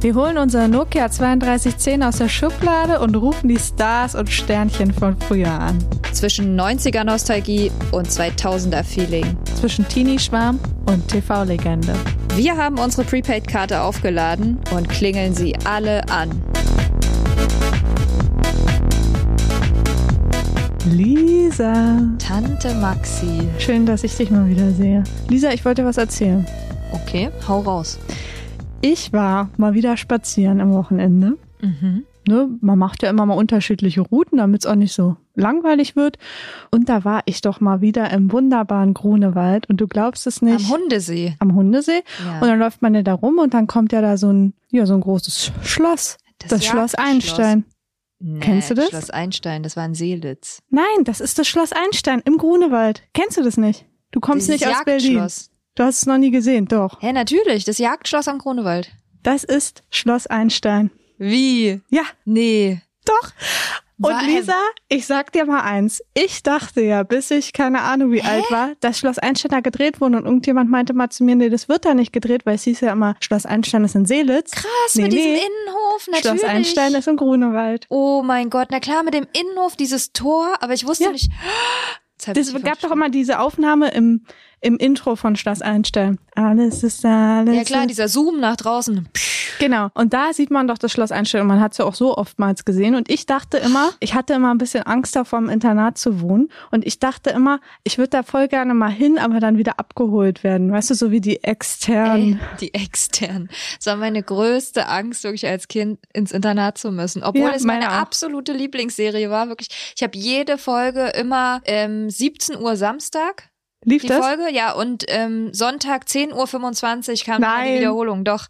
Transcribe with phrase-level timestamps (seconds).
[0.00, 5.16] Wir holen unser Nokia 3210 aus der Schublade und rufen die Stars und Sternchen von
[5.18, 5.76] früher an.
[6.12, 9.36] Zwischen 90er Nostalgie und 2000er Feeling.
[9.60, 11.94] Zwischen Teenie-Schwarm und TV-Legende.
[12.36, 16.30] Wir haben unsere Prepaid-Karte aufgeladen und klingeln sie alle an.
[20.88, 21.98] Lisa.
[22.20, 23.48] Tante Maxi.
[23.58, 25.02] Schön, dass ich dich mal wieder sehe.
[25.28, 26.46] Lisa, ich wollte dir was erzählen.
[26.92, 27.98] Okay, hau raus.
[28.80, 31.36] Ich war mal wieder spazieren am Wochenende.
[31.60, 32.04] Mhm.
[32.28, 36.18] Ne, man macht ja immer mal unterschiedliche Routen, damit es auch nicht so langweilig wird.
[36.70, 40.66] Und da war ich doch mal wieder im wunderbaren Grunewald und du glaubst es nicht.
[40.66, 41.36] Am Hundesee.
[41.38, 42.02] am Hundesee.
[42.24, 42.40] Ja.
[42.40, 44.84] Und dann läuft man ja da rum und dann kommt ja da so ein, ja,
[44.84, 46.18] so ein großes Schloss.
[46.48, 47.64] Das, Schloss Einstein.
[48.20, 48.90] Nee, Kennst du das?
[48.90, 50.60] Schloss Einstein, das war in Seelitz.
[50.68, 53.02] Nein, das ist das Schloss Einstein im Grunewald.
[53.14, 53.86] Kennst du das nicht?
[54.10, 55.26] Du kommst Dieses nicht aus Berlin.
[55.78, 57.00] Du hast es noch nie gesehen, doch.
[57.02, 58.90] Ja, natürlich, das Jagdschloss am Grunewald.
[59.22, 60.90] Das ist Schloss Einstein.
[61.18, 61.80] Wie?
[61.88, 62.80] Ja, Nee.
[63.04, 63.30] doch.
[64.00, 64.56] Und Lisa,
[64.88, 66.02] ich sag dir mal eins.
[66.14, 70.00] Ich dachte ja, bis ich keine Ahnung wie alt war, dass Schloss Einstein da gedreht
[70.00, 72.64] wurde und irgendjemand meinte mal zu mir, nee, das wird da nicht gedreht, weil es
[72.64, 74.50] hieß ja immer, Schloss Einstein ist in Seelitz.
[74.52, 75.38] Krass, Nee, mit diesem nee.
[75.38, 76.40] Innenhof, natürlich.
[76.40, 77.86] Schloss Einstein ist im Grunewald.
[77.88, 81.10] Oh mein Gott, na klar, mit dem Innenhof, dieses Tor, aber ich wusste Ja.
[81.12, 81.30] nicht.
[82.26, 84.24] Das ich gab doch immer diese Aufnahme im,
[84.60, 86.18] im Intro von Schloss Einstein.
[86.34, 87.54] Alles ist alles.
[87.54, 89.08] Ja klar, dieser Zoom nach draußen.
[89.58, 89.88] Genau.
[89.94, 91.42] Und da sieht man doch das Schloss Einstein.
[91.42, 92.94] Und man hat es ja auch so oftmals gesehen.
[92.94, 96.48] Und ich dachte immer, ich hatte immer ein bisschen Angst davor, im Internat zu wohnen.
[96.70, 100.44] Und ich dachte immer, ich würde da voll gerne mal hin, aber dann wieder abgeholt
[100.44, 100.70] werden.
[100.70, 102.34] Weißt du, so wie die externen.
[102.34, 103.48] Ey, die externen.
[103.76, 107.22] Das war meine größte Angst, wirklich als Kind ins Internat zu müssen.
[107.22, 109.48] Obwohl Ja, es meine meine absolute Lieblingsserie war.
[109.48, 113.50] Wirklich, ich habe jede Folge immer ähm, 17 Uhr Samstag.
[113.84, 114.18] Lief Die das?
[114.24, 116.32] Folge, ja, und ähm, Sonntag 10.25
[117.20, 117.78] Uhr kam dann die Nein.
[117.78, 118.46] Wiederholung, doch.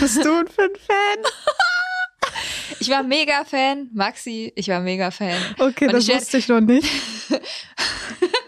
[0.00, 0.68] Bist du ein Fan?
[2.80, 5.34] Ich war mega Fan, Maxi, ich war mega Fan.
[5.58, 6.86] Okay, Und das ich wusste ich noch nicht.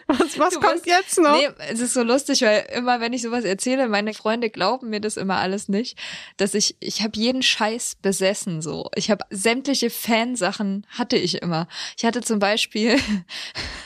[0.07, 1.37] Was, was kommt musst- jetzt noch?
[1.37, 5.01] Nee, es ist so lustig, weil immer, wenn ich sowas erzähle, meine Freunde glauben mir
[5.01, 5.97] das immer alles nicht,
[6.37, 8.91] dass ich, ich habe jeden Scheiß besessen so.
[8.97, 11.69] Ich habe sämtliche Fansachen hatte ich immer.
[11.97, 12.99] Ich hatte zum Beispiel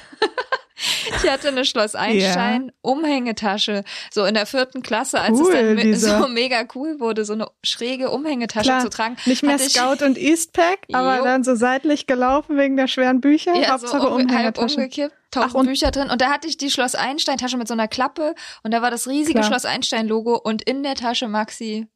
[1.24, 5.76] Ich hatte eine Schloss Einstein Umhängetasche, so in der vierten Klasse, als Cool, es dann
[5.76, 6.22] Lisa.
[6.22, 9.16] so mega cool wurde, so eine schräge Umhängetasche Klar, zu tragen.
[9.26, 11.24] nicht mehr Scout und Eastpack, aber Jo.
[11.24, 13.54] dann so seitlich gelaufen wegen der schweren Bücher.
[13.54, 14.76] Ja, Hauptsache so um, halb Umhängetasche.
[14.76, 16.10] umgekippt, tausend Ach, und- Bücher drin.
[16.10, 19.08] Und da hatte ich die Schloss Einstein-Tasche mit so einer Klappe und da war das
[19.08, 19.44] riesige Klar.
[19.44, 21.86] Schloss Einstein-Logo und in der Tasche, Maxi,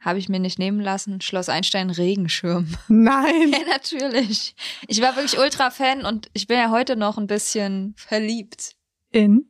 [0.00, 2.68] habe ich mir nicht nehmen lassen, Schloss Einstein Regenschirm.
[2.86, 3.48] Nein.
[3.52, 4.54] ja, natürlich.
[4.86, 8.76] Ich war wirklich Ultra-Fan und ich bin ja heute noch ein bisschen verliebt.
[9.10, 9.46] In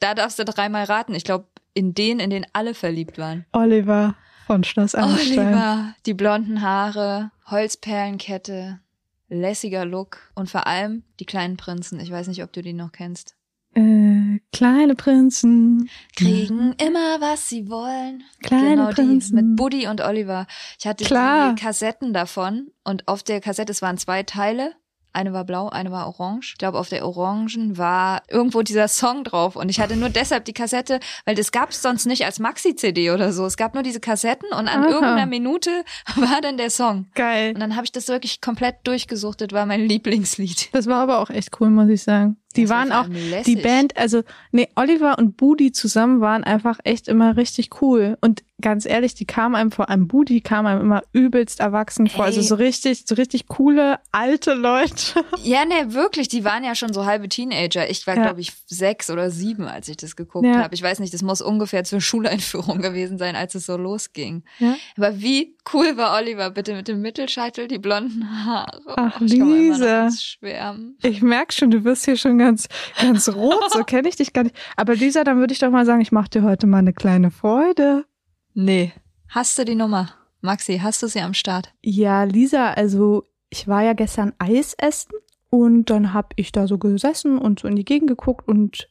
[0.00, 1.14] Da darfst du dreimal raten.
[1.14, 3.46] Ich glaube, in den, in den alle verliebt waren.
[3.52, 5.38] Oliver von Schloss Einstein.
[5.38, 8.80] Oliver, die blonden Haare, Holzperlenkette,
[9.28, 12.00] lässiger Look und vor allem die kleinen Prinzen.
[12.00, 13.36] Ich weiß nicht, ob du die noch kennst.
[13.74, 15.88] Äh, kleine Prinzen.
[16.16, 18.24] Kriegen immer, was sie wollen.
[18.42, 19.34] Kleine genau Prinzen.
[19.36, 20.46] mit Buddy und Oliver.
[20.78, 21.54] Ich hatte Klar.
[21.54, 24.74] die Kassetten davon und auf der Kassette, es waren zwei Teile.
[25.12, 26.52] Eine war blau, eine war orange.
[26.52, 29.56] Ich glaube, auf der orangen war irgendwo dieser Song drauf.
[29.56, 33.10] Und ich hatte nur deshalb die Kassette, weil das gab es sonst nicht als Maxi-CD
[33.10, 33.46] oder so.
[33.46, 34.88] Es gab nur diese Kassetten und an Aha.
[34.88, 35.70] irgendeiner Minute
[36.16, 37.06] war dann der Song.
[37.14, 37.54] Geil.
[37.54, 40.68] Und dann habe ich das wirklich komplett durchgesuchtet, war mein Lieblingslied.
[40.72, 42.36] Das war aber auch echt cool, muss ich sagen.
[42.58, 43.06] Die Das waren auch,
[43.46, 43.56] die.
[43.56, 48.18] Band, also, nee, Oliver und Budi zusammen waren einfach echt immer richtig cool.
[48.20, 52.24] Und ganz ehrlich, die kamen einem vor allem, Budi kam einem immer übelst erwachsen vor.
[52.24, 52.46] Also Ey.
[52.46, 55.24] so richtig, so richtig coole, alte Leute.
[55.44, 57.88] Ja, ne, wirklich, die waren ja schon so halbe Teenager.
[57.88, 58.22] Ich war, Ja.
[58.24, 60.56] glaube ich, sechs oder sieben, als ich das geguckt Ja.
[60.62, 60.74] habe.
[60.74, 64.42] Ich weiß nicht, das muss ungefähr zur Schuleinführung gewesen sein, als es so losging.
[64.58, 64.74] Ja.
[64.96, 68.80] Aber wie cool war Oliver, bitte mit dem Mittelscheitel, die blonden Haare.
[68.96, 69.84] Ach, ich immer noch Lisa.
[69.86, 70.96] ganz schwärmen.
[71.02, 72.68] Ich merk schon, du wirst hier schon ganz,
[73.00, 73.70] ganz rot.
[73.72, 74.56] So kenne ich dich gar nicht.
[74.76, 77.30] Aber Lisa, dann würde ich doch mal sagen, ich mache dir heute mal eine kleine
[77.30, 78.06] Freude.
[78.54, 78.92] Nee.
[79.28, 80.14] Hast du die Nummer?
[80.40, 81.74] Maxi, hast du sie am Start?
[81.82, 85.12] Ja, Lisa, also ich war ja gestern Eis essen
[85.50, 88.88] und dann hab ich da so gesessen und so in die Gegend geguckt und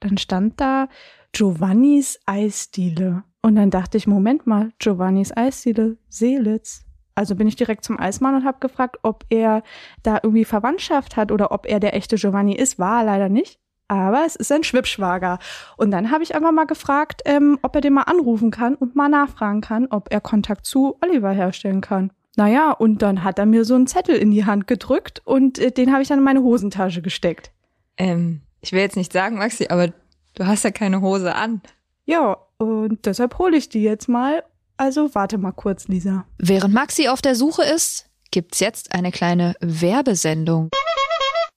[0.00, 0.88] dann stand da
[1.32, 3.24] Giovannis Eisdiele.
[3.42, 6.83] Und dann dachte ich, Moment mal, Giovannis Eisdiele, Seelitz.
[7.14, 9.62] Also bin ich direkt zum Eismann und habe gefragt, ob er
[10.02, 12.78] da irgendwie Verwandtschaft hat oder ob er der echte Giovanni ist.
[12.78, 13.58] War er leider nicht.
[13.88, 15.38] aber es ist ein Schwippschwager.
[15.76, 18.96] Und dann habe ich einfach mal gefragt, ähm, ob er den mal anrufen kann und
[18.96, 22.10] mal nachfragen kann, ob er Kontakt zu Oliver herstellen kann.
[22.36, 25.70] Naja, und dann hat er mir so einen Zettel in die Hand gedrückt und äh,
[25.70, 27.52] den habe ich dann in meine Hosentasche gesteckt.
[27.96, 29.88] Ähm, ich will jetzt nicht sagen, Maxi, aber
[30.34, 31.60] du hast ja keine Hose an.
[32.06, 34.42] Ja, und deshalb hole ich die jetzt mal.
[34.84, 36.26] Also warte mal kurz, Lisa.
[36.36, 40.68] Während Maxi auf der Suche ist, gibt's jetzt eine kleine Werbesendung.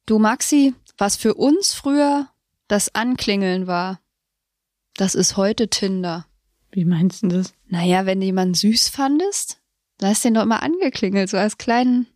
[0.05, 2.29] Du Maxi, was für uns früher
[2.69, 3.99] das Anklingeln war,
[4.95, 6.25] das ist heute Tinder.
[6.71, 7.53] Wie meinst du das?
[7.67, 9.59] Naja, wenn du jemanden süß fandest,
[9.97, 12.07] da hast du den doch immer angeklingelt, so als kleinen,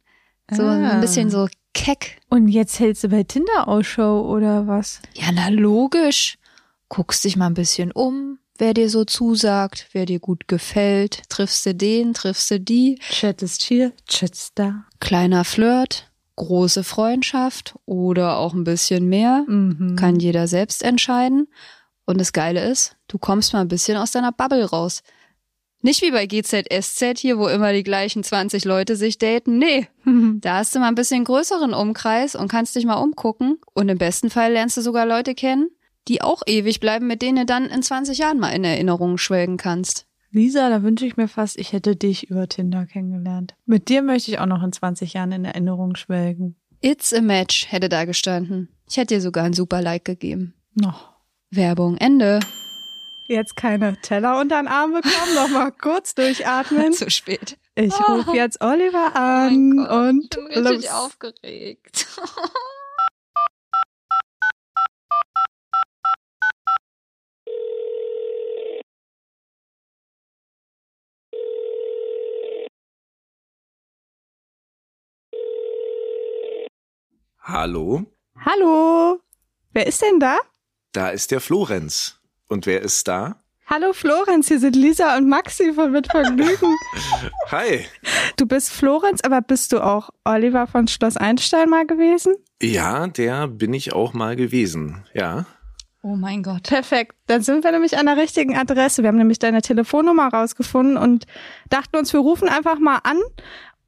[0.50, 0.92] so Ah.
[0.92, 2.22] ein bisschen so keck.
[2.30, 5.02] Und jetzt hältst du bei Tinder Ausschau oder was?
[5.16, 6.38] Ja, na logisch.
[6.88, 11.24] Guckst dich mal ein bisschen um, wer dir so zusagt, wer dir gut gefällt.
[11.30, 13.00] Triffst du den, triffst du die.
[13.10, 14.86] Chat ist hier, Chat ist da.
[15.00, 19.46] Kleiner Flirt, große Freundschaft oder auch ein bisschen mehr.
[19.48, 19.96] Mhm.
[19.96, 21.48] Kann jeder selbst entscheiden.
[22.06, 25.02] Und das Geile ist, du kommst mal ein bisschen aus deiner Bubble raus.
[25.81, 29.58] Nicht wie bei GZSZ hier, wo immer die gleichen 20 Leute sich daten.
[29.58, 29.88] Nee,
[30.40, 33.58] da hast du mal ein bisschen größeren Umkreis und kannst dich mal umgucken.
[33.74, 35.72] Und im besten Fall lernst du sogar Leute kennen,
[36.07, 39.57] die auch ewig bleiben, mit denen du dann in 20 Jahren mal in Erinnerung schwelgen
[39.57, 40.07] kannst.
[40.31, 43.53] Lisa, da wünsche ich mir fast, ich hätte dich über Tinder kennengelernt.
[43.65, 46.56] Mit dir möchte ich auch noch in 20 Jahren in Erinnerung schwelgen.
[46.81, 48.69] It's a match hätte da gestanden.
[48.89, 50.53] Ich hätte dir sogar ein super Like gegeben.
[50.74, 51.12] Noch.
[51.51, 52.39] Werbung Ende.
[53.27, 56.92] Jetzt keine Teller unter den Arm bekommen, noch mal kurz durchatmen.
[56.94, 57.57] Zu spät.
[57.75, 60.94] Ich rufe jetzt Oliver Oh an mein Gott, und ich bin richtig los.
[60.94, 62.07] aufgeregt.
[77.41, 78.05] Hallo,
[78.45, 79.19] Hallo,
[79.73, 80.38] wer ist denn da?
[80.93, 82.19] da ist der Florenz.
[82.47, 83.41] Und wer ist da?
[83.65, 86.75] Hallo Florenz, hier sind Lisa und Maxi von Mit Vergnügen.
[87.51, 87.85] Hi.
[88.38, 92.35] du bist Florenz, aber bist du auch Oliver von Schloss Einstein mal gewesen?
[92.61, 95.05] Ja, der bin ich auch mal gewesen.
[95.13, 95.45] Ja.
[96.03, 96.63] Oh mein Gott.
[96.63, 99.03] Perfekt, dann sind wir nämlich an der richtigen Adresse.
[99.03, 101.25] Wir haben nämlich deine Telefonnummer rausgefunden und
[101.69, 103.19] dachten uns, wir rufen einfach mal an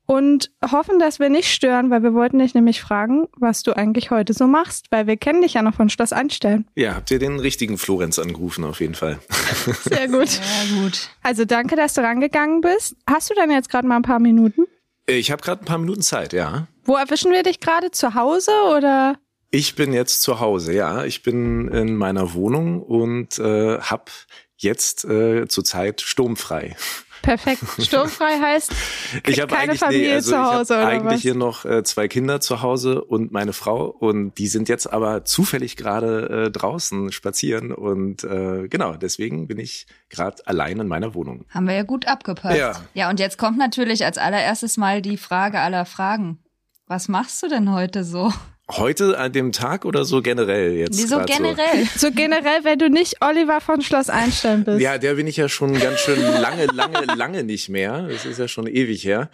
[0.05, 4.11] und hoffen, dass wir nicht stören, weil wir wollten dich nämlich fragen, was du eigentlich
[4.11, 6.65] heute so machst, weil wir kennen dich ja noch von Schloss Einstein.
[6.75, 9.19] Ja, habt ihr den richtigen Florenz angerufen auf jeden Fall.
[9.83, 10.27] Sehr gut.
[10.27, 11.09] Sehr gut.
[11.21, 12.95] Also danke, dass du rangegangen bist.
[13.09, 14.65] Hast du dann jetzt gerade mal ein paar Minuten?
[15.05, 16.67] Ich habe gerade ein paar Minuten Zeit, ja.
[16.85, 17.91] Wo erwischen wir dich gerade?
[17.91, 19.17] Zu Hause oder?
[19.51, 21.05] Ich bin jetzt zu Hause, ja.
[21.05, 24.09] Ich bin in meiner Wohnung und äh, hab
[24.57, 26.75] jetzt äh, zurzeit sturmfrei.
[27.24, 27.64] Perfekt.
[27.80, 28.72] Sturmfrei heißt
[29.28, 31.22] Ich habe keine eigentlich, Familie nee, also zu ich Hause hab oder eigentlich was?
[31.22, 35.24] hier noch äh, zwei Kinder zu Hause und meine Frau und die sind jetzt aber
[35.24, 41.16] zufällig gerade äh, draußen spazieren und äh, genau deswegen bin ich gerade allein in meiner
[41.16, 41.46] Wohnung.
[41.50, 42.58] Haben wir ja gut abgepasst.
[42.58, 42.74] Ja.
[42.94, 46.40] ja, und jetzt kommt natürlich als allererstes mal die Frage aller Fragen.
[46.88, 48.34] Was machst du denn heute so?
[48.71, 50.98] Heute an dem Tag oder so generell jetzt?
[50.98, 51.86] Wieso grad generell?
[51.98, 54.77] so generell, wenn du nicht Oliver von Schloss Einstein bist.
[54.77, 54.83] So?
[54.83, 58.07] Ja, der bin ich ja schon ganz schön lange, lange, lange nicht mehr.
[58.07, 59.30] Das ist ja schon ewig her.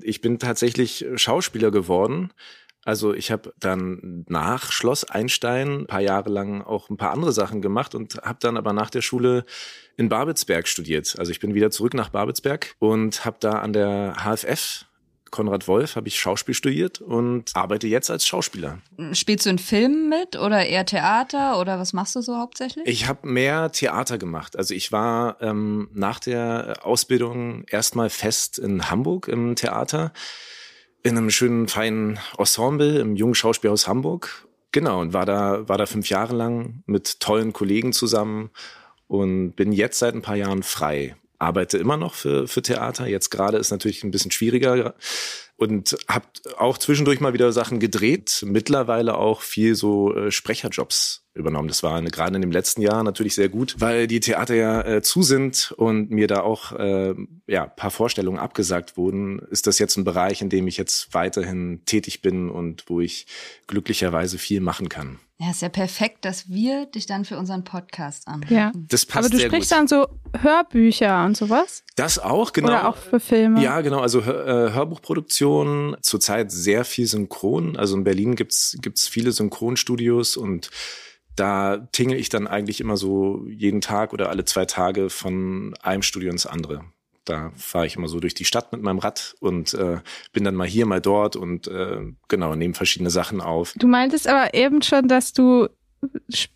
[0.00, 2.32] Ich bin tatsächlich Schauspieler geworden.
[2.84, 7.32] Also ich habe dann nach Schloss Einstein ein paar Jahre lang auch ein paar andere
[7.32, 9.44] Sachen gemacht und habe dann aber nach der Schule
[9.96, 11.14] in Babelsberg studiert.
[11.18, 14.86] Also ich bin wieder zurück nach Babelsberg und habe da an der HFF
[15.32, 18.78] Konrad Wolf habe ich Schauspiel studiert und arbeite jetzt als Schauspieler.
[19.12, 22.86] Spielst du in Filmen mit oder eher Theater oder was machst du so hauptsächlich?
[22.86, 24.56] Ich habe mehr Theater gemacht.
[24.56, 30.12] Also ich war ähm, nach der Ausbildung erstmal fest in Hamburg im Theater,
[31.02, 34.46] in einem schönen feinen Ensemble im Jungen Schauspielhaus Hamburg.
[34.70, 38.50] Genau, und war da, war da fünf Jahre lang mit tollen Kollegen zusammen
[39.08, 41.16] und bin jetzt seit ein paar Jahren frei.
[41.42, 43.06] Arbeite immer noch für, für Theater.
[43.06, 44.94] Jetzt gerade ist natürlich ein bisschen schwieriger
[45.62, 46.26] und habe
[46.58, 48.44] auch zwischendurch mal wieder Sachen gedreht.
[48.46, 51.68] Mittlerweile auch viel so äh, Sprecherjobs übernommen.
[51.68, 54.82] Das war eine, gerade in dem letzten Jahr natürlich sehr gut, weil die Theater ja
[54.82, 57.14] äh, zu sind und mir da auch äh,
[57.46, 59.38] ja paar Vorstellungen abgesagt wurden.
[59.50, 63.26] Ist das jetzt ein Bereich, in dem ich jetzt weiterhin tätig bin und wo ich
[63.66, 65.20] glücklicherweise viel machen kann?
[65.38, 68.54] Ja, ist ja perfekt, dass wir dich dann für unseren Podcast anrufen.
[68.54, 68.70] Ja.
[68.74, 69.78] Das passt Aber du sehr sprichst gut.
[69.78, 70.06] dann so
[70.38, 71.82] Hörbücher und sowas?
[71.96, 72.68] Das auch, genau.
[72.68, 73.60] Oder auch für Filme?
[73.60, 73.98] Ja, genau.
[73.98, 74.72] Also Hör, äh,
[75.52, 77.76] Hörbuchproduktion, zurzeit sehr viel Synchron.
[77.76, 80.70] Also in Berlin gibt's gibt's viele Synchronstudios und
[81.36, 86.02] da tingle ich dann eigentlich immer so jeden Tag oder alle zwei Tage von einem
[86.02, 86.84] Studio ins andere.
[87.24, 90.00] Da fahre ich immer so durch die Stadt mit meinem Rad und äh,
[90.32, 93.74] bin dann mal hier, mal dort und äh, genau, nehme verschiedene Sachen auf.
[93.76, 95.68] Du meintest aber eben schon, dass du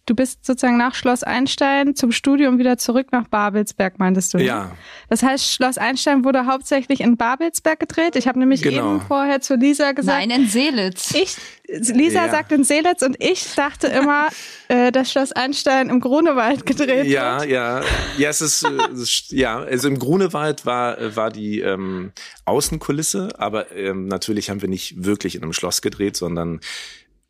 [0.06, 4.38] du bist sozusagen nach Schloss Einstein zum Studium wieder zurück nach Babelsberg, meintest du?
[4.38, 4.44] Ne?
[4.44, 4.72] Ja.
[5.08, 8.16] Das heißt, Schloss Einstein wurde hauptsächlich in Babelsberg gedreht.
[8.16, 8.96] Ich habe nämlich Genau.
[8.96, 11.14] eben vorher zu Lisa gesagt, Nein, in Seelitz.
[11.14, 11.36] ich,
[11.68, 12.30] Lisa Ja.
[12.30, 14.26] sagt in Seelitz und ich dachte immer,
[14.68, 17.50] äh, dass Schloss Einstein im Grunewald gedreht Ja, wird.
[17.50, 17.82] ja,
[18.18, 22.12] ja, es ist, äh, es ist ja, also im Grunewald war äh, war die ähm,
[22.46, 26.60] Außenkulisse, aber ähm, natürlich haben wir nicht wirklich in einem Schloss gedreht, sondern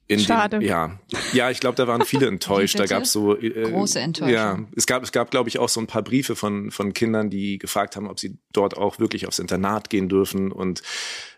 [0.08, 0.58] in Schade.
[0.58, 0.98] Dem, ja,
[1.32, 2.78] ja, ich glaube, da waren viele enttäuscht.
[2.78, 4.34] da gab es so äh, Große Enttäuschung.
[4.34, 7.30] Ja, es gab, es gab, glaube ich, auch so ein paar Briefe von von Kindern,
[7.30, 10.82] die gefragt haben, ob sie dort auch wirklich aufs Internat gehen dürfen und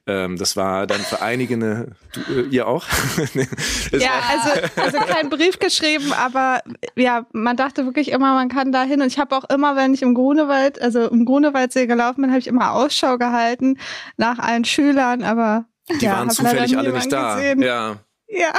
[0.08, 2.86] ähm, das war dann für einige eine, du, äh, ihr auch?
[3.92, 6.62] Ja, also, also kein Brief geschrieben, aber
[6.96, 9.02] ja, man dachte wirklich immer, man kann da hin.
[9.02, 12.40] Und ich habe auch immer, wenn ich im Grunewald, also im Grunewaldsee gelaufen bin, habe
[12.40, 13.78] ich immer Ausschau gehalten
[14.16, 15.66] nach allen Schülern, aber
[16.00, 17.34] die ja, waren zufällig alle nicht da.
[17.34, 17.60] Gesehen.
[17.60, 17.98] Ja.
[18.28, 18.52] Ja.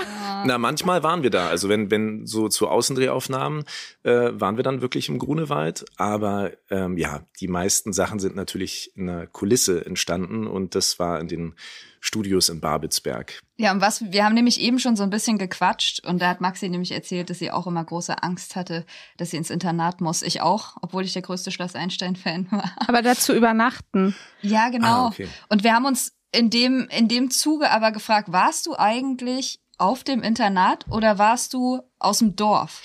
[0.46, 1.48] Na, manchmal waren wir da.
[1.48, 3.64] Also wenn, wenn so zu Außendrehaufnahmen
[4.04, 5.86] äh, waren wir dann wirklich im Grunewald.
[5.98, 11.20] Aber ähm, ja, die meisten Sachen sind natürlich in einer Kulisse entstanden und das war
[11.20, 11.56] in den
[12.02, 13.42] Studios in Babelsberg.
[13.58, 16.42] Ja, und was, wir haben nämlich eben schon so ein bisschen gequatscht und da hat
[16.42, 18.86] Maxi nämlich erzählt, dass sie auch immer große Angst hatte,
[19.18, 20.22] dass sie ins Internat muss.
[20.22, 22.72] Ich auch, obwohl ich der größte Schloss Einstein-Fan war.
[22.88, 24.16] Aber dazu übernachten.
[24.42, 24.88] Ja, genau.
[24.88, 25.28] Ah, okay.
[25.50, 30.03] Und wir haben uns in dem, in dem Zuge aber gefragt, warst du eigentlich auf
[30.03, 32.81] dem Internat oder warst du aus dem Dorf?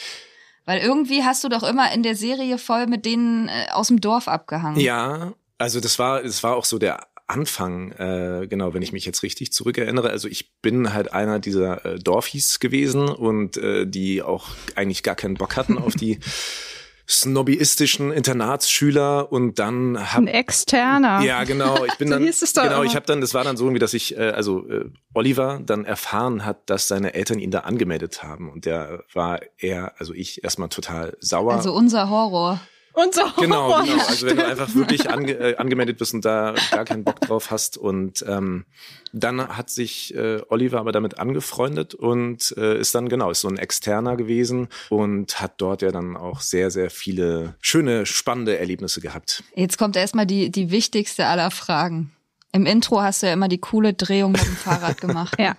[0.65, 4.01] Weil irgendwie hast du doch immer in der Serie voll mit denen äh, aus dem
[4.01, 4.81] Dorf abgehangen.
[4.81, 9.07] Ja, also das war, das war auch so der Anfang, äh, genau, wenn ich mich
[9.07, 10.11] jetzt richtig zurückerinnere.
[10.11, 15.15] Also ich bin halt einer dieser äh, Dorfies gewesen und äh, die auch eigentlich gar
[15.15, 16.19] keinen Bock hatten auf die
[17.09, 21.21] snobbyistischen Internatsschüler und dann hab, Ein externer.
[21.23, 21.85] Ja, genau.
[21.85, 22.83] Ich bin dann genau.
[22.83, 25.85] Ich habe dann, das war dann so, wie dass ich, äh, also äh, Oliver dann
[25.85, 30.43] erfahren hat, dass seine Eltern ihn da angemeldet haben und der war er, also ich
[30.45, 31.55] erstmal total sauer.
[31.55, 32.61] Also unser Horror.
[32.95, 33.23] Und so.
[33.41, 34.05] Genau, genau.
[34.07, 37.51] Also wenn du einfach wirklich ange äh, angemeldet bist und da gar keinen Bock drauf
[37.51, 37.77] hast.
[37.77, 38.65] Und ähm,
[39.13, 43.49] dann hat sich äh, Oliver aber damit angefreundet und äh, ist dann, genau, ist so
[43.49, 49.01] ein Externer gewesen und hat dort ja dann auch sehr, sehr viele schöne, spannende Erlebnisse
[49.01, 49.43] gehabt.
[49.57, 52.13] Jetzt kommt erstmal die, die wichtigste aller Fragen.
[52.53, 55.35] Im Intro hast du ja immer die coole Drehung mit dem Fahrrad gemacht.
[55.41, 55.57] Ja.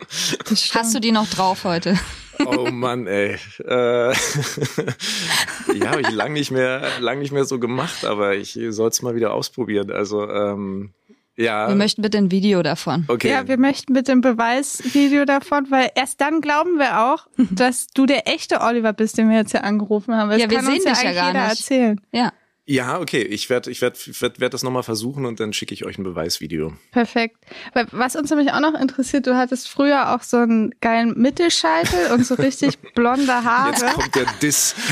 [0.74, 2.00] Hast du die noch drauf heute?
[2.46, 3.38] Oh Mann, ey.
[3.66, 4.12] Äh,
[5.74, 9.02] ja, habe ich lang nicht mehr, lang nicht mehr so gemacht, aber ich soll es
[9.02, 9.92] mal wieder ausprobieren.
[9.92, 10.94] Also ähm,
[11.38, 11.68] ja.
[11.68, 13.06] Wir möchten bitte ein Video davon.
[13.10, 13.30] okay.
[13.30, 18.06] Ja, wir möchten bitte ein Beweisvideo davon, weil erst dann glauben wir auch, dass du
[18.06, 20.30] der echte Oliver bist, den wir jetzt hier angerufen haben.
[20.30, 21.60] Das Ja, wir kann sehen uns ja dich ja eigentlich gar jeder nicht.
[21.60, 22.02] erzählen.
[22.12, 22.32] Ja.
[22.68, 23.22] Ja, okay.
[23.22, 26.04] Ich werde ich werd, werd, werd das nochmal versuchen und dann schicke ich euch ein
[26.04, 26.74] Beweisvideo.
[26.92, 27.38] Perfekt.
[27.74, 32.12] Weil Was uns nämlich auch noch interessiert, du hattest früher auch so einen geilen Mittelscheitel
[32.12, 33.72] und so richtig blonde Haare.
[33.72, 34.74] Jetzt kommt der Diss.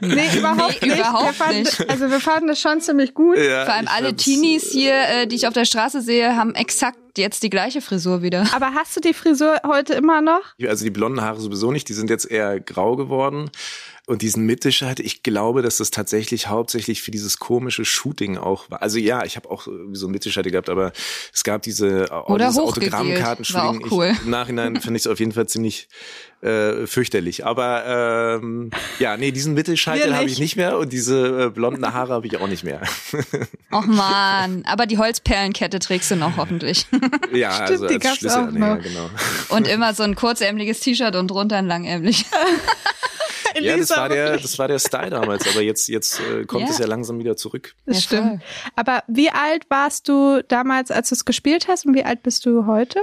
[0.00, 0.98] Nee, überhaupt Nee, nicht.
[0.98, 1.90] überhaupt wir fanden, nicht.
[1.90, 3.36] Also wir fanden das schon ziemlich gut.
[3.38, 6.98] Ja, Vor allem alle Teenies hier, äh, die ich auf der Straße sehe, haben exakt
[7.18, 8.46] jetzt die gleiche Frisur wieder.
[8.54, 10.42] Aber hast du die Frisur heute immer noch?
[10.66, 13.50] Also die blonden Haare sowieso nicht, die sind jetzt eher grau geworden.
[14.08, 18.80] Und diesen Mittelscheitel, ich glaube, dass das tatsächlich hauptsächlich für dieses komische Shooting auch war.
[18.80, 20.92] Also ja, ich habe auch irgendwie so einen Mittelscheitel gehabt, aber
[21.34, 22.50] es gab diese äh, Oder.
[22.50, 23.60] Autogrammkartenshooting.
[23.60, 24.12] War auch cool.
[24.12, 25.88] Ich, Im Nachhinein finde ich es auf jeden Fall ziemlich
[26.40, 27.44] äh, fürchterlich.
[27.44, 28.70] Aber ähm,
[29.00, 32.36] ja, nee, diesen Mittelscheitel habe ich nicht mehr und diese äh, blonden Haare habe ich
[32.36, 32.82] auch nicht mehr.
[33.72, 36.86] Och man, aber die Holzperlenkette trägst du noch hoffentlich.
[37.34, 39.10] ja, also die als gab's Schlüsselanhänger, genau.
[39.48, 42.24] Und immer so ein kurzärmeliges T-Shirt und drunter ein langärmlich.
[43.60, 46.70] Ja, das war der, das war der Style damals, aber jetzt, jetzt äh, kommt Ja.
[46.70, 47.74] es ja langsam wieder zurück.
[47.86, 48.42] Das stimmt.
[48.74, 52.44] Aber wie alt warst du damals, als du es gespielt hast und wie alt bist
[52.46, 53.00] du heute?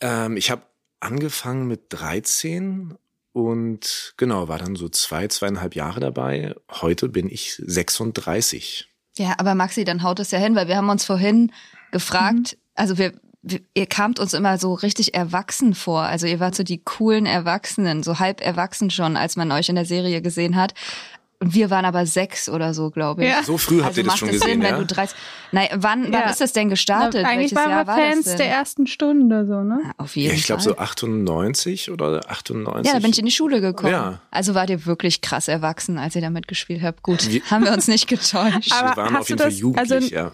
[0.00, 0.62] Ähm, ich habe
[1.00, 2.96] angefangen mit 13
[3.32, 6.54] und genau, war dann so zwei, zweieinhalb Jahre dabei.
[6.70, 8.88] Heute bin ich 36.
[9.16, 11.52] Ja, aber Maxi, dann haut es ja hin, weil wir haben uns vorhin
[11.90, 16.02] gefragt, also wir, wir, ihr kamt uns immer so richtig erwachsen vor.
[16.02, 19.74] Also ihr wart so die coolen Erwachsenen, so halb erwachsen schon, als man euch in
[19.74, 20.74] der Serie gesehen hat.
[21.42, 23.28] Und wir waren aber sechs oder so, glaube ich.
[23.30, 23.42] Ja.
[23.42, 24.70] So früh habt also ihr das schon es gesehen, Sinn, ja?
[24.78, 25.16] wenn du 30.
[25.50, 26.30] Nein, wann, wann Ja.
[26.30, 27.22] ist das denn gestartet?
[27.24, 29.80] Na, eigentlich Welches waren Jahr wir war Fans das der ersten Stunde, so, ne?
[29.98, 30.72] Auf jeden Ja, ich glaube Fall.
[30.72, 32.86] so 98 oder 98.
[32.86, 33.92] Ja, da bin ich in die Schule gekommen.
[33.92, 34.20] Ja.
[34.30, 37.02] Also wart ihr wirklich krass erwachsen, als ihr damit gespielt habt.
[37.02, 38.70] Gut, Wir- haben wir uns nicht getäuscht.
[38.70, 40.30] Wir Aber waren hast auf jeden Fall das- jugendlich, also- ja.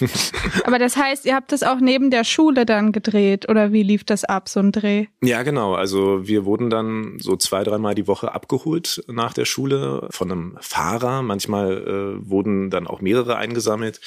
[0.64, 4.04] Aber das heißt, ihr habt das auch neben der Schule dann gedreht oder wie lief
[4.04, 5.06] das ab, so ein Dreh?
[5.22, 5.74] Ja, genau.
[5.74, 10.35] Also wir wurden dann so zwei, dreimal die Woche abgeholt nach der Schule von einem
[10.60, 11.22] Fahrer.
[11.22, 14.00] Manchmal äh, wurden dann auch mehrere eingesammelt.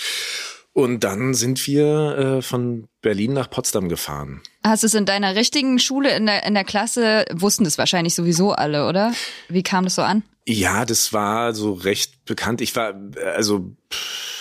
[0.74, 4.42] Und dann sind wir äh, von Berlin nach Potsdam gefahren.
[4.64, 8.16] Hast du es in deiner richtigen Schule, in der, in der Klasse, wussten das wahrscheinlich
[8.16, 9.14] sowieso alle, oder?
[9.50, 10.24] Wie kam das so an?
[10.48, 12.62] Ja, das war so recht bekannt.
[12.62, 12.94] Ich war,
[13.36, 14.39] also, pff,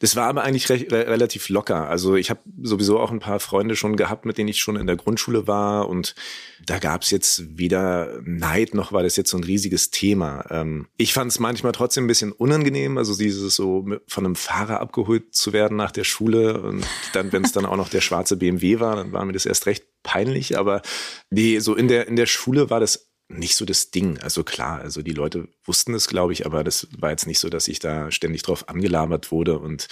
[0.00, 1.88] das war aber eigentlich recht, relativ locker.
[1.88, 4.86] Also ich habe sowieso auch ein paar Freunde schon gehabt, mit denen ich schon in
[4.86, 6.14] der Grundschule war und
[6.64, 10.44] da gab es jetzt weder Neid noch war das jetzt so ein riesiges Thema.
[10.50, 14.80] Ähm, ich fand es manchmal trotzdem ein bisschen unangenehm, also dieses so von einem Fahrer
[14.80, 18.36] abgeholt zu werden nach der Schule und dann, wenn es dann auch noch der schwarze
[18.36, 20.58] BMW war, dann war mir das erst recht peinlich.
[20.58, 20.82] Aber
[21.30, 24.18] nee, so in der in der Schule war das nicht so das Ding.
[24.18, 27.48] Also klar, also die Leute wussten es, glaube ich, aber das war jetzt nicht so,
[27.48, 29.58] dass ich da ständig drauf angelabert wurde.
[29.58, 29.88] Und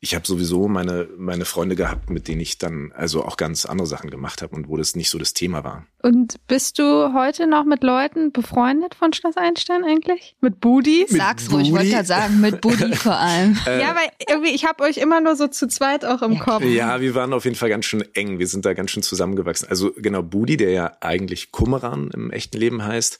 [0.00, 3.88] ich habe sowieso meine, meine Freunde gehabt, mit denen ich dann also auch ganz andere
[3.88, 5.86] Sachen gemacht habe und wo das nicht so das Thema war.
[6.00, 10.36] Und bist du heute noch mit Leuten befreundet von Schloss Einstein eigentlich?
[10.40, 11.10] Mit Budis?
[11.10, 13.58] Sag's ruhig, ich wollte gerade sagen, mit Budi vor allem.
[13.66, 16.40] Äh, ja, weil irgendwie, ich habe euch immer nur so zu zweit auch im Ja,
[16.44, 16.62] Kopf.
[16.62, 18.38] Ja, wir waren auf jeden Fall ganz schön eng.
[18.38, 19.68] Wir sind da ganz schön zusammengewachsen.
[19.68, 23.18] Also genau, Budi, der ja eigentlich Kummeran im echten Leben heißt,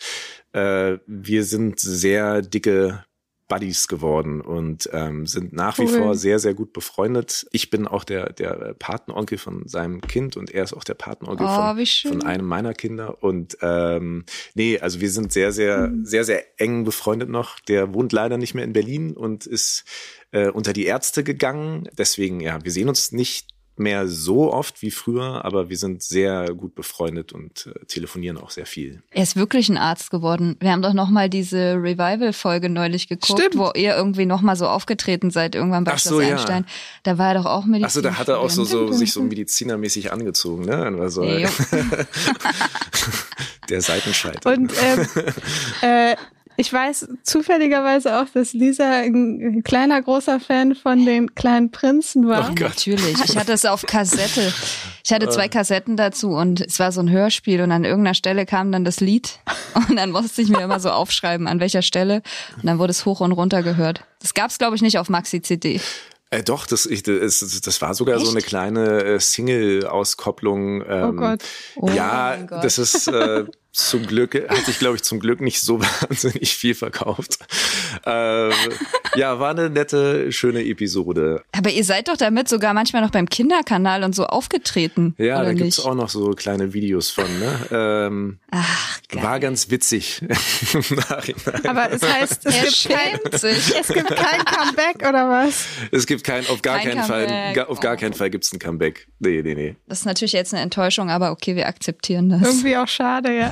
[0.53, 3.05] äh, wir sind sehr dicke
[3.49, 5.99] Buddies geworden und ähm, sind nach wie Cool.
[5.99, 7.47] vor sehr, sehr gut befreundet.
[7.50, 11.47] Ich bin auch der, der Patenonkel von seinem Kind und er ist auch der Patenonkel
[11.47, 13.23] Oh, von, wie von einem meiner Kinder.
[13.23, 14.25] Und ähm,
[14.55, 17.59] nee, also wir sind sehr, sehr, sehr, sehr eng befreundet noch.
[17.61, 19.85] Der wohnt leider nicht mehr in Berlin und ist
[20.31, 21.88] äh, unter die Ärzte gegangen.
[21.97, 23.49] Deswegen, ja, wir sehen uns nicht
[23.79, 28.51] mehr so oft wie früher, aber wir sind sehr gut befreundet und äh, telefonieren auch
[28.51, 29.03] sehr viel.
[29.11, 30.57] Er ist wirklich ein Arzt geworden.
[30.61, 33.57] Wir haben doch noch mal diese Revival-Folge neulich geguckt, Stimmt.
[33.57, 36.33] wo ihr irgendwie noch mal so aufgetreten seid, irgendwann bei Ach so, ja.
[36.33, 36.67] Einstein.
[37.03, 37.87] Da war er doch auch Medizin.
[37.87, 40.87] Achso, da hat er auch so, so sich so medizinermäßig angezogen, ne?
[40.87, 41.23] Und war so,
[43.69, 44.45] der Seitenscheit.
[44.47, 45.07] Und ähm,
[45.83, 46.17] äh,
[46.61, 52.49] ich weiß zufälligerweise auch, dass Lisa ein kleiner, großer Fan von den kleinen Prinzen war.
[52.50, 52.71] Oh Gott.
[52.71, 53.17] Natürlich.
[53.25, 54.53] Ich hatte es auf Kassette.
[55.05, 58.45] Ich hatte zwei Kassetten dazu und es war so ein Hörspiel und an irgendeiner Stelle
[58.45, 59.38] kam dann das Lied
[59.88, 62.23] und dann musste ich mir immer so aufschreiben, an welcher Stelle
[62.57, 64.03] und dann wurde es hoch und runter gehört.
[64.18, 65.81] Das gab's glaube ich nicht auf Maxi CD.
[66.31, 68.33] Äh, doch, das, ich, das, das war sogar so Echt?
[68.33, 70.83] eine kleine äh, Single-Auskopplung.
[70.87, 71.41] Ähm, Oh Gott.
[71.77, 72.62] Oh ja, Gott.
[72.62, 76.75] das ist äh, zum Glück, hat sich, glaube ich, zum Glück nicht so wahnsinnig viel
[76.75, 77.38] verkauft.
[78.05, 78.53] Ähm,
[79.18, 81.42] ja, war eine nette, schöne Episode.
[81.57, 85.14] Aber ihr seid doch damit sogar manchmal noch beim Kinderkanal und so aufgetreten.
[85.18, 85.62] Ja, oder da nicht?
[85.62, 87.24] gibt's auch noch so kleine Videos von.
[87.38, 87.59] Ne?
[88.09, 89.22] Ähm, Ach, geil.
[89.22, 90.22] war ganz witzig.
[91.66, 93.74] Aber es heißt, es er gibt, kein, sich.
[93.81, 95.64] es gibt kein Comeback oder was?
[95.90, 97.54] Es gibt kein, auf gar Kein keinen Fall, Comeback.
[97.54, 97.96] gar, auf gar Oh.
[97.96, 99.09] keinen Fall gibt's ein Comeback.
[99.18, 99.76] Nee, nee, nee.
[99.87, 102.42] Das ist natürlich jetzt eine Enttäuschung, aber okay, wir akzeptieren das.
[102.42, 103.50] Irgendwie auch schade, ja.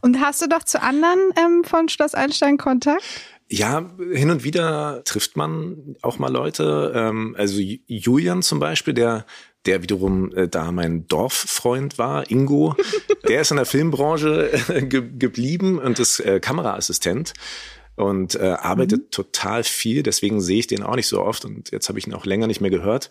[0.00, 3.02] Und hast du doch zu anderen ähm, von Schloss Einstein Kontakt?
[3.48, 6.92] Ja, hin und wieder trifft man auch mal Leute.
[6.94, 9.26] Ähm, also Ju- Julian zum Beispiel, der
[9.66, 12.74] der wiederum äh, da mein Dorffreund war, Ingo,
[13.28, 17.32] der ist in der Filmbranche äh, ge geblieben und ist äh, Kameraassistent
[17.96, 20.02] und äh, arbeitet total viel.
[20.02, 22.46] Deswegen sehe ich den auch nicht so oft und jetzt habe ich ihn auch länger
[22.46, 23.08] nicht mehr gehört.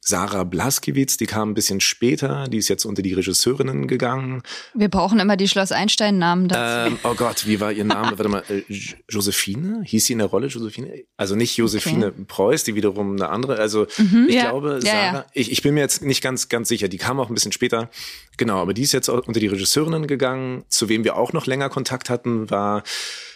[0.00, 4.42] Sarah Blaskiewicz, die kam ein bisschen später, die ist jetzt unter die Regisseurinnen gegangen.
[4.72, 6.92] Wir brauchen immer die Schloss Einstein-Namen dazu.
[6.92, 8.12] Ähm, oh Gott, wie war ihr Name?
[8.16, 9.82] Warte mal, äh, Jo- Josephine?
[9.84, 11.04] Hieß sie in der Rolle Josephine?
[11.16, 13.58] Also nicht Josephine Preuß, die wiederum eine andere.
[13.58, 14.48] Also ich Ja.
[14.50, 15.26] glaube, Ja, Sarah, ja.
[15.34, 16.88] Ich, ich bin mir jetzt nicht ganz, ganz sicher.
[16.88, 17.90] Die kam auch ein bisschen später.
[18.38, 20.64] Genau, aber die ist jetzt unter die Regisseurinnen gegangen.
[20.68, 22.82] Zu wem wir auch noch länger Kontakt hatten, war,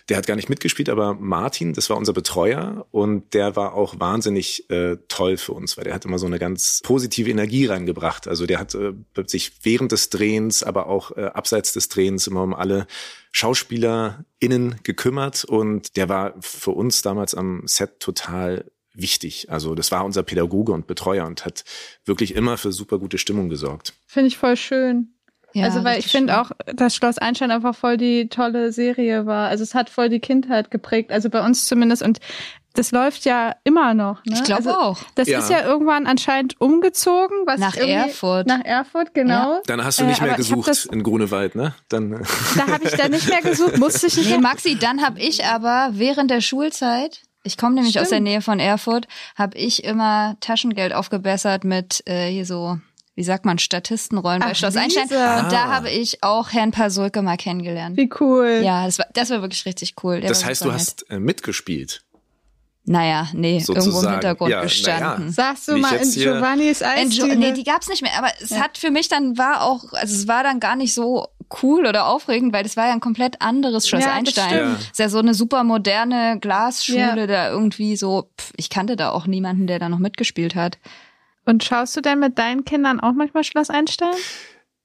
[0.08, 3.98] der hat gar nicht mitgespielt, aber Martin, das war unser Betreuer und der war auch
[4.00, 8.26] wahnsinnig äh, toll für uns, weil der hat immer so eine ganz positive Energie reingebracht.
[8.26, 8.92] Also der hat äh,
[9.26, 12.86] sich während des Drehens, aber auch äh, abseits des Drehens immer um alle
[13.32, 19.50] SchauspielerInnen gekümmert und der war für uns damals am Set total wichtig.
[19.50, 21.64] Also das war unser Pädagoge und Betreuer und hat
[22.04, 23.94] wirklich immer für super gute Stimmung gesorgt.
[24.06, 25.14] Finde ich voll schön.
[25.54, 29.48] Ja, also weil ich finde auch, dass Schloss Einstein einfach voll die tolle Serie war.
[29.48, 32.02] Also es hat voll die Kindheit geprägt, also bei uns zumindest.
[32.02, 32.20] Und
[32.74, 34.24] das läuft ja immer noch.
[34.24, 34.32] Ne?
[34.34, 34.98] Ich glaube also, auch.
[35.14, 35.40] Das Ja.
[35.40, 37.36] ist ja irgendwann anscheinend umgezogen.
[37.44, 38.46] Was Nach Erfurt.
[38.46, 39.60] Nach Erfurt, genau.
[39.66, 41.74] Dann hast du Äh, nicht mehr ich hab gesucht das- in Grunewald, ne?
[41.90, 42.18] Dann äh,
[42.56, 44.40] Da habe ich dann nicht mehr gesucht, musste ich nicht Nee, mehr.
[44.40, 48.28] Maxi, dann habe ich aber während der Schulzeit, ich komme nämlich aus der Stimmt.
[48.28, 52.78] Nähe von Erfurt, habe ich immer Taschengeld aufgebessert mit äh, hier so,
[53.14, 55.04] wie sagt man, Statistenrollen bei Schloss Einstein.
[55.08, 55.40] Lisa.
[55.40, 55.68] Und da Ah.
[55.70, 57.96] habe ich auch Herrn Pasulke mal kennengelernt.
[57.96, 58.60] Wie cool.
[58.64, 60.20] Ja, das war, das war wirklich richtig cool.
[60.20, 60.74] Der das war heißt, du nett.
[60.74, 62.02] hast äh, mitgespielt.
[62.84, 64.12] Naja, nee, irgendwo im Sozusagen.
[64.14, 65.26] Hintergrund Ja, gestanden.
[65.26, 65.32] ja.
[65.32, 67.36] Sagst du Wie mal in Giovannis In Eisdiele?
[67.36, 68.10] nee, die gab's nicht mehr.
[68.18, 71.28] Aber es hat für mich dann war auch, also es war dann gar nicht so
[71.62, 74.48] cool oder aufregend, weil das war ja ein komplett anderes Schloss Ja, das Einstein.
[74.48, 74.80] stimmt.
[74.80, 74.90] Ja.
[74.90, 77.26] ist ja so eine super moderne Glasschule, Ja.
[77.28, 80.78] da irgendwie so, pff, ich kannte da auch niemanden, der da noch mitgespielt hat.
[81.44, 84.14] Und schaust du denn mit deinen Kindern auch manchmal Schloss einstellen?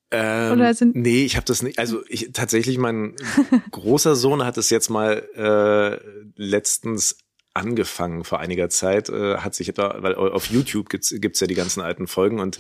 [0.10, 1.80] Ähm, Oder sind- nee, ich habe das nicht.
[1.80, 3.16] Also ich tatsächlich, mein
[3.72, 6.00] großer Sohn hat es jetzt mal äh,
[6.42, 7.18] letztens
[7.54, 11.56] angefangen vor einiger Zeit, äh, hat sich etwa, weil auf YouTube gibt's gibt's ja die
[11.56, 12.60] ganzen alten Folgen und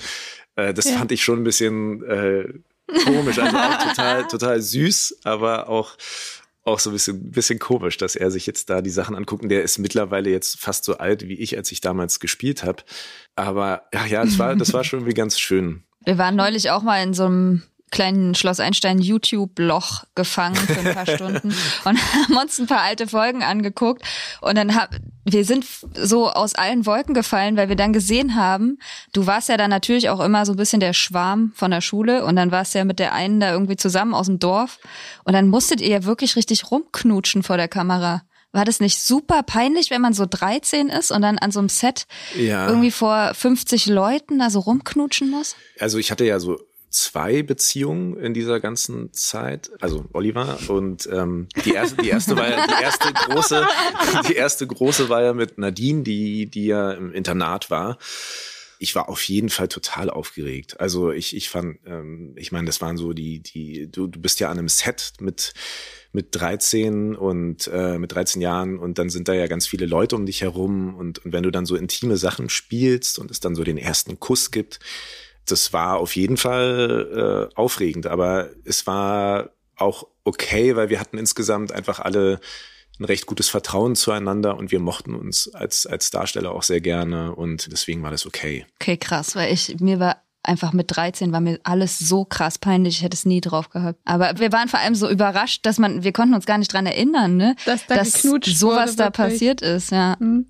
[0.55, 0.97] äh, das Ja.
[0.97, 2.45] fand ich schon ein bisschen äh,
[3.05, 5.95] komisch, also auch total total süß, aber auch
[6.67, 9.43] auch so ein bisschen, bisschen komisch, dass er sich jetzt da die Sachen anguckt.
[9.43, 12.83] Und der ist mittlerweile jetzt fast so alt wie ich, als ich damals gespielt habe.
[13.35, 15.83] Aber ja, ja, das war, das war schon irgendwie ganz schön.
[16.03, 20.93] Wir waren neulich auch mal in so einem kleinen Schloss Einstein YouTube-Loch gefangen für ein
[20.93, 24.03] paar Stunden und haben uns ein paar alte Folgen angeguckt.
[24.41, 24.89] Und dann hab,
[25.25, 28.77] wir sind so aus allen Wolken gefallen, weil wir dann gesehen haben,
[29.13, 32.25] du warst ja dann natürlich auch immer so ein bisschen der Schwarm von der Schule
[32.25, 34.79] und dann warst du ja mit der einen da irgendwie zusammen aus dem Dorf
[35.23, 38.21] und dann musstet ihr ja wirklich richtig rumknutschen vor der Kamera.
[38.53, 41.69] War das nicht super peinlich, wenn man so 13 ist und dann an so einem
[41.69, 42.67] Set Ja.
[42.67, 45.55] irgendwie vor 50 Leuten da so rumknutschen muss?
[45.79, 46.57] Also ich hatte ja so
[46.89, 52.49] zwei Beziehungen in dieser ganzen Zeit, also Oliver und ähm, die erste, die erste war
[52.49, 53.67] ja die erste große,
[54.29, 57.97] die erste große war ja mit Nadine, die die ja im Internat war.
[58.79, 60.79] Ich war auf jeden Fall total aufgeregt.
[60.79, 64.39] Also ich ich fand, ähm, ich meine, das waren so die die du du bist
[64.39, 65.53] ja an einem Set mit
[66.13, 70.15] mit 13 und äh, mit 13 Jahren und dann sind da ja ganz viele Leute
[70.15, 73.55] um dich herum und, und wenn du dann so intime Sachen spielst und es dann
[73.55, 74.79] so den ersten Kuss gibt,
[75.47, 81.17] das war auf jeden Fall äh, aufregend, aber es war auch okay, weil wir hatten
[81.17, 82.39] insgesamt einfach alle
[82.99, 87.35] ein recht gutes Vertrauen zueinander und wir mochten uns als, als Darsteller auch sehr gerne
[87.35, 88.65] und deswegen war das okay.
[88.81, 92.97] Okay, krass, weil ich, mir war einfach mit 13 war mir alles so krass peinlich,
[92.97, 93.99] ich hätte es nie drauf gehabt.
[94.05, 96.85] Aber wir waren vor allem so überrascht, dass man, wir konnten uns gar nicht dran
[96.85, 97.55] erinnern, ne?
[97.65, 100.17] Dass da geknutscht sowas da passiert ist, ja.
[100.19, 100.47] Hm.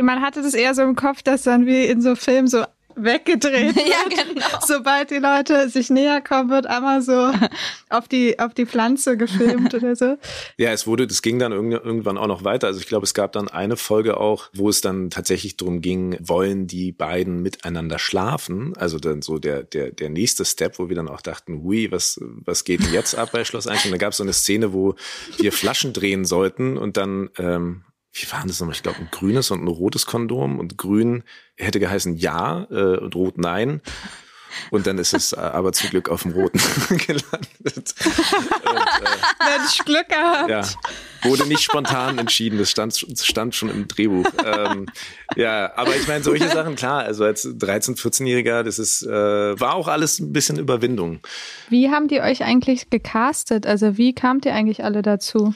[0.00, 2.64] Man hatte das eher so im Kopf, dass dann wie in so Filmen so
[3.04, 3.88] weggedreht wird.
[3.88, 4.46] Ja, genau.
[4.66, 7.32] Sobald die Leute sich näher kommen, wird einmal so
[7.90, 10.16] auf die, auf die Pflanze gefilmt oder so.
[10.56, 12.66] Ja, es wurde, das ging dann irgend- irgendwann auch noch weiter.
[12.66, 16.16] Also ich glaube, es gab dann eine Folge auch, wo es dann tatsächlich darum ging,
[16.20, 18.74] wollen die beiden miteinander schlafen?
[18.76, 22.18] Also dann so der, der, der nächste Step, wo wir dann auch dachten, hui, was,
[22.22, 23.92] was geht denn jetzt ab bei Schloss Einstein?
[23.92, 24.94] Da gab es so eine Szene, wo
[25.38, 28.74] wir Flaschen drehen sollten und dann, ähm, wie waren das nochmal?
[28.74, 31.22] Ich glaube, ein grünes und ein rotes Kondom und grün
[31.56, 33.80] hätte geheißen ja äh, und rot nein.
[34.70, 37.94] Und dann ist es äh, aber zum Glück auf dem roten gelandet.
[39.38, 40.50] Mensch, Glück gehabt.
[40.50, 40.68] Ja,
[41.22, 42.58] wurde nicht spontan entschieden.
[42.58, 44.26] Das stand, stand schon im Drehbuch.
[44.44, 44.86] Ähm,
[45.36, 49.74] ja, aber ich meine, solche Sachen, klar, also als 13-, 14-Jähriger, das ist, äh, war
[49.74, 51.20] auch alles ein bisschen Überwindung.
[51.68, 53.66] Wie haben die euch eigentlich gecastet?
[53.66, 55.54] Also wie kamt ihr eigentlich alle dazu?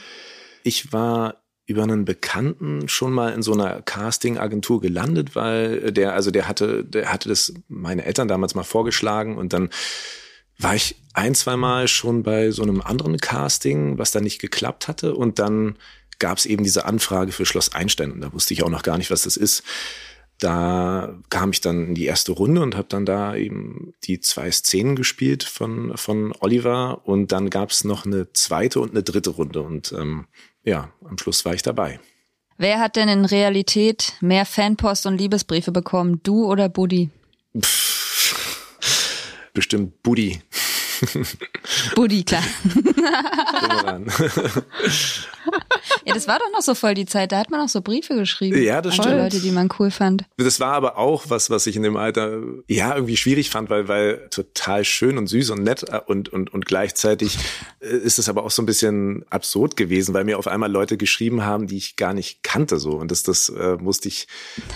[0.62, 6.30] Ich war über einen Bekannten schon mal in so einer Casting-Agentur gelandet, weil der, also
[6.30, 9.70] der hatte, der hatte das meine Eltern damals mal vorgeschlagen und dann
[10.58, 14.88] war ich ein, zwei Mal schon bei so einem anderen Casting, was dann nicht geklappt
[14.88, 15.14] hatte.
[15.14, 15.76] Und dann
[16.18, 18.98] gab es eben diese Anfrage für Schloss Einstein und da wusste ich auch noch gar
[18.98, 19.64] nicht, was das ist.
[20.38, 24.50] Da kam ich dann in die erste Runde und habe dann da eben die zwei
[24.50, 27.06] Szenen gespielt von, von Oliver.
[27.06, 29.62] Und dann gab es noch eine zweite und eine dritte Runde.
[29.62, 30.26] Und ähm,
[30.64, 32.00] ja, am Schluss war ich dabei.
[32.56, 37.10] Wer hat denn in Realität mehr Fanpost und Liebesbriefe bekommen, du oder Buddy?
[39.52, 40.40] Bestimmt Buddy.
[41.94, 42.42] Buddy, klar.
[46.04, 48.14] Ja, das war doch noch so voll die Zeit, da hat man auch so Briefe
[48.14, 48.62] geschrieben.
[48.62, 49.16] Ja, das stimmt.
[49.16, 50.24] Leute, die man cool fand.
[50.36, 53.88] Das war aber auch was, was ich in dem Alter ja irgendwie schwierig fand, weil
[53.88, 57.38] weil total schön und süß und nett äh, und und und gleichzeitig
[57.80, 60.96] äh, ist es aber auch so ein bisschen absurd gewesen, weil mir auf einmal Leute
[60.96, 64.26] geschrieben haben, die ich gar nicht kannte so und das das äh, musste ich.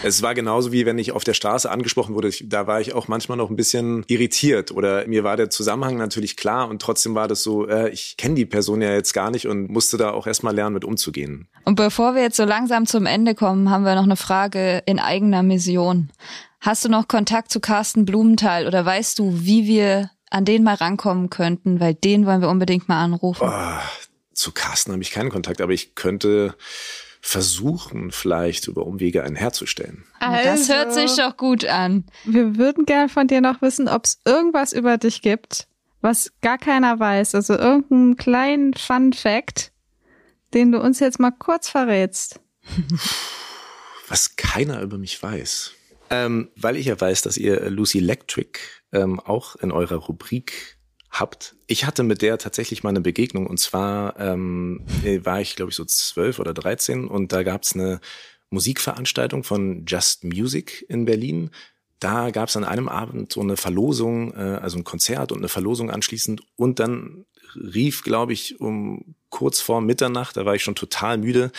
[0.03, 2.29] Es war genauso wie wenn ich auf der Straße angesprochen wurde.
[2.29, 5.97] Ich, da war ich auch manchmal noch ein bisschen irritiert oder mir war der Zusammenhang
[5.97, 9.31] natürlich klar und trotzdem war das so, äh, ich kenne die Person ja jetzt gar
[9.31, 10.98] nicht und musste da auch erstmal lernen, mit umzugehen.
[11.65, 14.99] Und bevor wir jetzt so langsam zum Ende kommen, haben wir noch eine Frage in
[14.99, 16.11] eigener Mission.
[16.61, 20.75] Hast du noch Kontakt zu Carsten Blumenthal oder weißt du, wie wir an den mal
[20.75, 21.79] rankommen könnten?
[21.81, 23.45] Weil den wollen wir unbedingt mal anrufen.
[23.47, 23.81] Ah,
[24.33, 26.55] zu Carsten habe ich keinen Kontakt, aber ich könnte
[27.21, 30.05] versuchen, vielleicht über Umwege einen herzustellen.
[30.21, 32.05] das hört Also, sich doch gut an.
[32.25, 35.67] Wir würden gern von dir noch wissen, ob es irgendwas über dich gibt,
[36.01, 37.35] was gar keiner weiß.
[37.35, 39.73] Also irgendeinen kleinen Fun Fact,
[40.55, 42.41] den du uns jetzt mal kurz verrätst.
[44.09, 45.73] Was keiner über mich weiß.
[46.11, 48.59] Ähm, weil ich ja weiß, dass ihr Lucy Electric
[48.93, 50.79] ähm, auch in eurer Rubrik
[51.11, 51.57] habt.
[51.67, 55.71] Ich hatte mit der tatsächlich mal eine Begegnung und zwar ähm, äh, war ich, glaube
[55.71, 58.01] ich, so zwölf oder dreizehn und da gab's eine
[58.51, 61.51] Musikveranstaltung von Just Music in Berlin.
[62.01, 65.49] da gab es an einem Abend so eine Verlosung, äh, also ein Konzert und eine
[65.49, 66.43] Verlosung anschließend.
[66.57, 67.25] Und dann
[67.57, 71.51] rief, glaube ich, um kurz vor Mitternacht, da war ich schon total müde,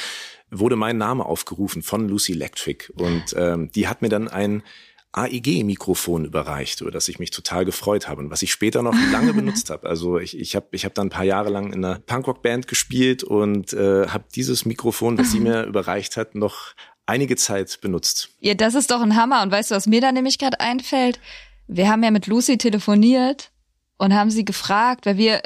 [0.51, 2.91] wurde mein Name aufgerufen von Lucy Electric.
[2.93, 4.63] Und ähm, die hat mir dann ein
[5.11, 9.33] AEG-Mikrofon überreicht, über das ich mich total gefreut habe und was ich später noch lange
[9.33, 9.87] benutzt habe.
[9.87, 13.23] Also ich, ich habe ich hab dann ein paar Jahre lang in einer Punkrock-Band gespielt
[13.23, 16.73] und äh, habe dieses Mikrofon, das sie mir überreicht hat, noch
[17.05, 18.29] einige Zeit benutzt.
[18.39, 19.41] Ja, das ist doch ein Hammer.
[19.41, 21.19] Und weißt du, was mir da nämlich gerade einfällt?
[21.67, 23.51] Wir haben ja mit Lucy telefoniert
[23.99, 25.41] und haben sie gefragt, weil wir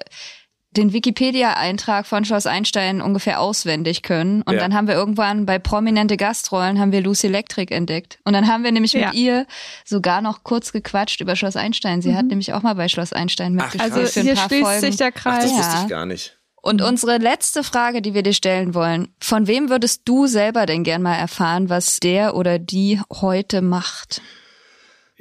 [0.71, 4.41] den Wikipedia-Eintrag von Schloss Einstein ungefähr auswendig können.
[4.41, 4.59] Und Ja.
[4.59, 8.17] dann haben wir irgendwann bei prominente Gastrollen haben wir Lucy Electric entdeckt.
[8.23, 9.07] Und dann haben wir nämlich Ja.
[9.07, 9.45] mit ihr
[9.85, 12.01] sogar noch kurz gequatscht über Schloss Einstein.
[12.01, 14.47] Sie hat nämlich auch mal bei Schloss Einstein Ach, mitgespielt Also für ein hier paar
[14.49, 14.81] schließt Folgen.
[14.81, 15.43] sich der Ach, Kreis.
[15.43, 15.57] das Ja.
[15.59, 16.37] wusste ich gar nicht.
[16.63, 20.83] Und unsere letzte Frage, die wir dir stellen wollen, von wem würdest du selber denn
[20.83, 24.21] gern mal erfahren, was der oder die heute macht?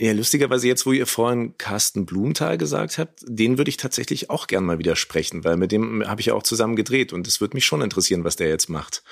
[0.05, 4.49] Ja, lustigerweise jetzt, wo ihr vorhin Carsten Blumenthal gesagt habt, den würde ich tatsächlich auch
[4.49, 7.57] gern mal widersprechen, weil mit dem habe ich ja auch zusammen gedreht und es würde
[7.57, 9.05] mich schon interessieren, was der jetzt macht.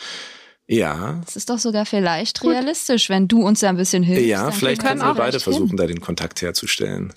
[0.67, 4.27] Ja, Das ist doch sogar vielleicht realistisch, wenn du uns da ein bisschen hilfst.
[4.27, 5.53] ja, dann vielleicht können wir beide recht hin.
[5.53, 7.13] versuchen, da den Kontakt herzustellen.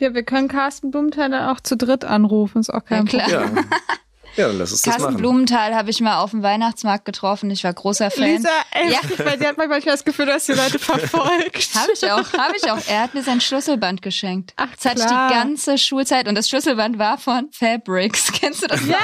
[0.00, 3.42] Ja, wir können Carsten Blumenthal dann auch zu dritt anrufen, ist auch kein Ja, klar.
[3.48, 3.64] Problem.
[3.70, 3.78] Ja,
[4.36, 5.16] ja dann lass uns das Carsten machen.
[5.22, 7.50] Blumenthal habe ich mal auf dem Weihnachtsmarkt getroffen.
[7.50, 8.24] Ich war großer Fan.
[8.36, 8.98] Lisa, ey, Ja.
[9.24, 11.74] weil sie hat manchmal das Gefühl, dass die Leute verfolgt.
[11.74, 12.78] Habe ich auch, habe ich auch.
[12.88, 14.52] Er hat mir sein Schlüsselband geschenkt.
[14.56, 18.32] Ach, das hatte ich die ganze Schulzeit und das Schlüsselband war von Fabrics.
[18.40, 18.80] Kennst du das?
[18.86, 18.98] Ja, noch?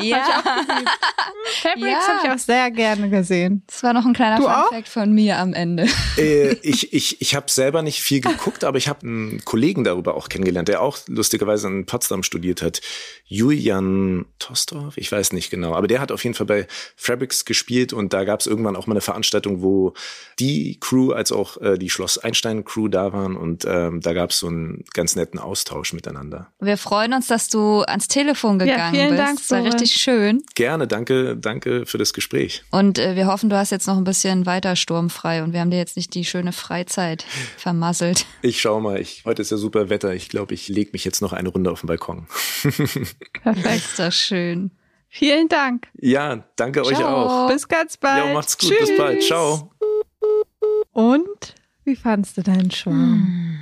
[0.00, 0.42] Ja.
[1.62, 2.08] Fabrics Ja.
[2.08, 3.62] habe ich auch sehr gerne gesehen.
[3.66, 4.68] Das war noch ein kleiner auch?
[4.68, 5.86] Fun-Fact von mir am Ende.
[6.18, 10.14] äh, ich ich, ich habe selber nicht viel geguckt, aber ich habe einen Kollegen darüber
[10.14, 12.80] auch kennengelernt, der auch lustigerweise in Potsdam studiert hat.
[13.26, 17.92] Julian Tostorf, ich weiß nicht genau, aber der hat auf jeden Fall bei Fabrics gespielt
[17.92, 19.94] und da gab es irgendwann auch mal eine Veranstaltung, wo
[20.38, 24.30] die Crew als auch äh, die Schloss Einstein Crew da waren und ähm, da gab
[24.30, 26.48] es so einen ganz netten Austausch miteinander.
[26.60, 29.20] Wir freuen uns, dass du ans Telefon Ja, gegangen vielen bist.
[29.20, 29.72] Dank, das war Florian.
[29.86, 30.42] Richtig schön.
[30.54, 32.64] Gerne, danke, danke für das Gespräch.
[32.70, 35.70] Und äh, wir hoffen, du hast jetzt noch ein bisschen weiter sturmfrei und wir haben
[35.70, 37.24] dir jetzt nicht die schöne Freizeit
[37.56, 38.26] vermasselt.
[38.42, 40.12] Ich schau mal, ich, heute ist ja super Wetter.
[40.14, 42.26] Ich glaube, ich lege mich jetzt noch eine Runde auf den Balkon.
[42.62, 43.76] Perfekt.
[43.76, 44.72] Ist das schön.
[45.08, 45.86] Vielen Dank.
[46.00, 47.44] Ja, danke euch Ciao.
[47.44, 47.48] auch.
[47.48, 48.26] Bis ganz bald.
[48.26, 48.70] Ja, macht's gut.
[48.70, 48.88] Tschüss.
[48.88, 49.22] Bis bald.
[49.22, 49.70] Ciao.
[50.92, 53.60] Und wie fandst du deinen Schwarm?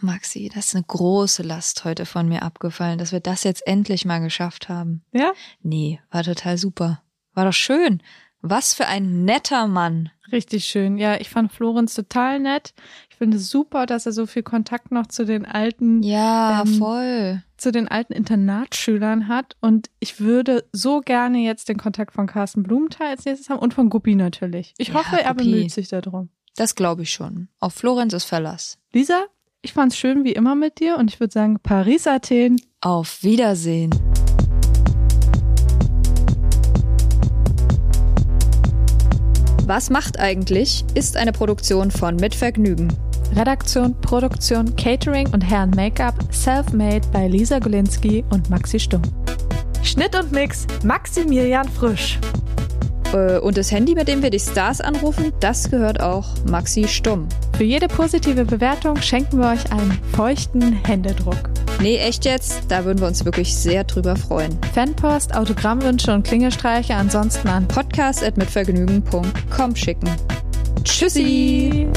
[0.00, 3.66] Ach, Maxi, das ist eine große Last heute von mir abgefallen, dass wir das jetzt
[3.66, 5.02] endlich mal geschafft haben.
[5.12, 5.32] Ja?
[5.62, 7.02] Nee, war total super.
[7.34, 8.02] War doch schön.
[8.42, 10.10] Was für ein netter Mann.
[10.32, 10.96] Richtig schön.
[10.96, 12.72] Ja, ich fand Florenz total nett.
[13.10, 16.78] Ich finde es super, dass er so viel Kontakt noch zu den alten, Ja, Ähm,
[16.78, 17.42] voll.
[17.58, 19.56] zu den alten Internatsschülern hat.
[19.60, 23.74] Und ich würde so gerne jetzt den Kontakt von Carsten Blumenthal als nächstes haben und
[23.74, 24.72] von Guppi natürlich.
[24.78, 25.50] Ich Ja, hoffe, er Guppi.
[25.50, 26.30] bemüht sich darum.
[26.56, 27.48] Das glaube ich schon.
[27.58, 28.78] Auf Florenz ist Verlass.
[28.92, 29.24] Lisa,
[29.62, 32.60] ich fand's schön wie immer mit dir und ich würde sagen, Paris, Athen.
[32.80, 33.90] Auf Wiedersehen.
[39.66, 40.84] Was macht eigentlich?
[40.94, 42.88] ist eine Produktion von Mit Vergnügen.
[43.36, 49.02] Redaktion, Produktion, Catering und Herren Make-up self-made bei Lisa Golinski und Maxi Stumm.
[49.82, 52.18] Schnitt und Mix Maximilian Frisch.
[53.12, 57.28] Äh, Und das Handy, mit dem wir die Stars anrufen, das gehört auch Maxi Stumm.
[57.56, 61.50] Für jede positive Bewertung schenken wir euch einen feuchten Händedruck.
[61.80, 62.62] Nee, echt jetzt?
[62.68, 64.58] Da würden wir uns wirklich sehr drüber freuen.
[64.74, 70.10] Fanpost, Autogrammwünsche und Klingelstreiche ansonsten an Podcast at mitvergnügen.com schicken.
[70.84, 71.88] Tschüssi.